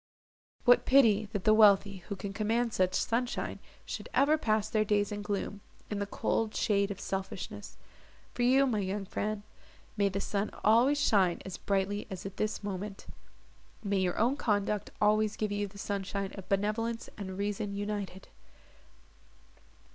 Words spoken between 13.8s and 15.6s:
may your own conduct always give